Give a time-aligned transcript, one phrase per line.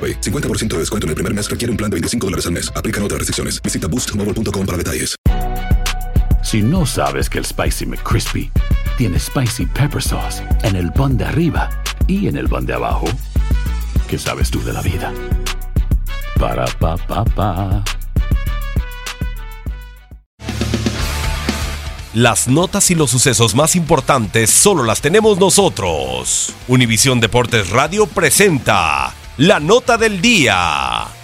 [0.00, 0.20] AroPay.
[0.20, 2.72] 50% de descuento en el primer mes requiere un plan de 25 dólares al mes.
[2.74, 3.60] Aplican otras restricciones.
[3.60, 5.14] Visita boostmobile.com para detalles.
[6.42, 8.50] Si no sabes que el Spicy McCrispy
[8.96, 11.68] tiene Spicy Pepper Sauce en el pan de arriba
[12.06, 13.06] y en el pan de abajo,
[14.08, 15.12] ¿qué sabes tú de la vida?
[16.38, 17.84] Para, pa, pa, pa.
[22.14, 26.52] Las notas y los sucesos más importantes solo las tenemos nosotros.
[26.66, 31.19] Univisión Deportes Radio presenta la nota del día.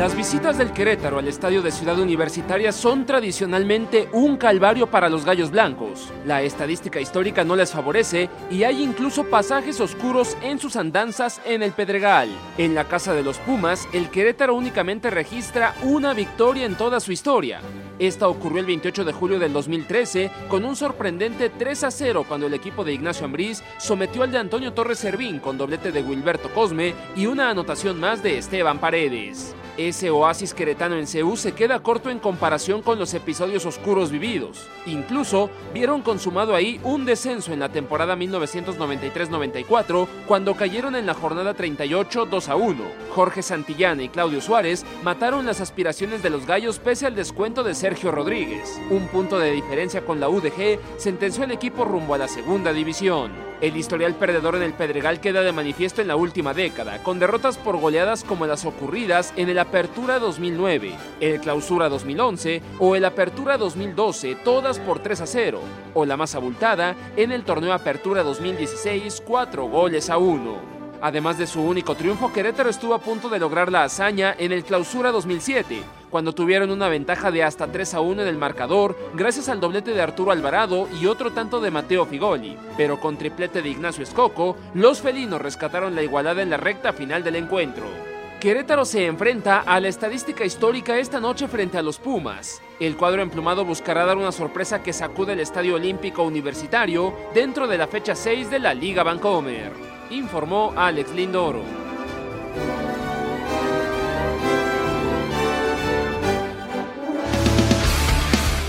[0.00, 5.26] Las visitas del Querétaro al estadio de Ciudad Universitaria son tradicionalmente un calvario para los
[5.26, 6.10] gallos blancos.
[6.24, 11.62] La estadística histórica no les favorece y hay incluso pasajes oscuros en sus andanzas en
[11.62, 12.30] el Pedregal.
[12.56, 17.12] En la casa de los Pumas, el Querétaro únicamente registra una victoria en toda su
[17.12, 17.60] historia.
[17.98, 22.46] Esta ocurrió el 28 de julio del 2013 con un sorprendente 3 a 0 cuando
[22.46, 26.48] el equipo de Ignacio Ambriz sometió al de Antonio Torres Servín con doblete de Wilberto
[26.54, 29.54] Cosme y una anotación más de Esteban Paredes.
[29.80, 34.68] Ese oasis queretano en Ceú se queda corto en comparación con los episodios oscuros vividos.
[34.84, 41.54] Incluso vieron consumado ahí un descenso en la temporada 1993-94 cuando cayeron en la jornada
[41.54, 42.84] 38 2 a 1.
[43.14, 47.74] Jorge Santillana y Claudio Suárez mataron las aspiraciones de los gallos pese al descuento de
[47.74, 48.78] Sergio Rodríguez.
[48.90, 53.48] Un punto de diferencia con la UDG sentenció al equipo rumbo a la segunda división.
[53.60, 57.58] El historial perdedor en el Pedregal queda de manifiesto en la última década, con derrotas
[57.58, 63.56] por goleadas como las ocurridas en el Apertura 2009, el Clausura 2011 o el Apertura
[63.56, 65.60] 2012, todas por 3 a 0,
[65.94, 70.56] o la más abultada en el Torneo Apertura 2016, 4 goles a 1.
[71.00, 74.64] Además de su único triunfo, Querétaro estuvo a punto de lograr la hazaña en el
[74.64, 79.48] Clausura 2007, cuando tuvieron una ventaja de hasta 3 a 1 en el marcador, gracias
[79.48, 82.58] al doblete de Arturo Alvarado y otro tanto de Mateo Figoli.
[82.76, 87.22] Pero con triplete de Ignacio Escoco, los felinos rescataron la igualdad en la recta final
[87.22, 88.09] del encuentro.
[88.40, 92.62] Querétaro se enfrenta a la estadística histórica esta noche frente a los Pumas.
[92.80, 97.76] El cuadro emplumado buscará dar una sorpresa que sacude el Estadio Olímpico Universitario dentro de
[97.76, 99.72] la fecha 6 de la Liga Vancomer.
[100.08, 101.62] Informó Alex Lindoro.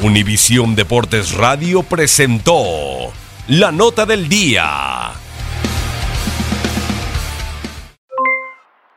[0.02, 3.14] Univisión Deportes Radio presentó
[3.48, 5.01] la nota del día.